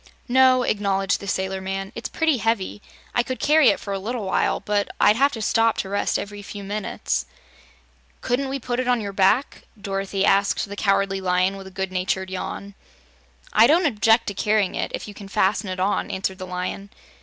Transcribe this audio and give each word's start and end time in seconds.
"No," 0.27 0.63
acknowledged 0.63 1.19
the 1.19 1.27
sailor 1.27 1.61
man; 1.61 1.91
"it's 1.93 2.09
pretty 2.09 2.37
heavy. 2.37 2.81
I 3.13 3.21
could 3.21 3.39
carry 3.39 3.69
it 3.69 3.79
for 3.79 3.93
a 3.93 3.99
little 3.99 4.25
while, 4.25 4.59
but 4.59 4.89
I'd 4.99 5.15
have 5.15 5.31
to 5.33 5.43
stop 5.43 5.77
to 5.77 5.89
rest 5.89 6.17
every 6.17 6.41
few 6.41 6.63
minutes." 6.63 7.27
"Couldn't 8.21 8.49
we 8.49 8.57
put 8.57 8.79
it 8.79 8.87
on 8.87 8.99
your 8.99 9.13
back?" 9.13 9.61
Dorothy 9.79 10.25
asked 10.25 10.67
the 10.67 10.75
Cowardly 10.75 11.21
Lion, 11.21 11.55
with 11.55 11.67
a 11.67 11.69
good 11.69 11.91
natured 11.91 12.31
yawn. 12.31 12.73
"I 13.53 13.67
don't 13.67 13.85
object 13.85 14.25
to 14.29 14.33
carrying 14.33 14.73
it, 14.73 14.91
if 14.95 15.07
you 15.07 15.13
can 15.13 15.27
fasten 15.27 15.69
it 15.69 15.79
on," 15.79 16.09
answered 16.09 16.39
the 16.39 16.47
Lion. 16.47 16.89